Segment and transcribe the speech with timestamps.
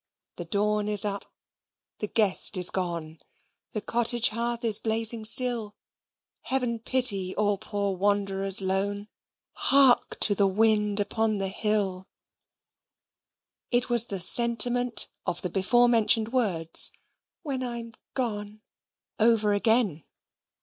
[0.37, 1.31] The dawn is up
[1.99, 3.19] the guest is gone,
[3.73, 5.75] The cottage hearth is blazing still;
[6.41, 9.09] Heaven pity all poor wanderers lone!
[9.51, 12.07] Hark to the wind upon the hill!
[13.69, 16.91] It was the sentiment of the before mentioned words,
[17.43, 18.63] "When I'm gone,"
[19.19, 20.03] over again.